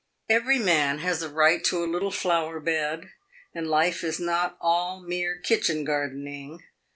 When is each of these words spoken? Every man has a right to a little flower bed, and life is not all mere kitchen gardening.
Every 0.27 0.57
man 0.57 0.97
has 0.97 1.21
a 1.21 1.29
right 1.29 1.63
to 1.65 1.83
a 1.83 1.85
little 1.85 2.09
flower 2.09 2.59
bed, 2.59 3.11
and 3.53 3.67
life 3.67 4.03
is 4.03 4.19
not 4.19 4.57
all 4.59 4.99
mere 4.99 5.37
kitchen 5.37 5.83
gardening. 5.85 6.63